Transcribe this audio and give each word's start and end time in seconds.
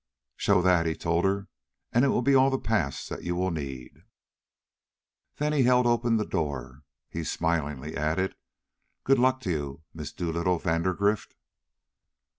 "Show 0.35 0.63
that," 0.63 0.87
he 0.87 0.95
told 0.95 1.25
her, 1.25 1.47
"and 1.91 2.03
it 2.03 2.07
will 2.07 2.23
be 2.23 2.33
all 2.33 2.49
the 2.49 2.57
pass 2.57 3.07
that 3.07 3.21
you 3.23 3.35
will 3.35 3.51
need." 3.51 4.03
Then 5.37 5.53
as 5.53 5.59
he 5.59 5.65
held 5.65 5.85
open 5.85 6.17
the 6.17 6.25
door, 6.25 6.81
he 7.07 7.23
smilingly 7.23 7.95
added, 7.95 8.33
"Good 9.03 9.19
luck 9.19 9.41
to 9.41 9.51
you, 9.51 9.83
Miss 9.93 10.11
Dolittle 10.11 10.57
Vandergrift." 10.57 11.35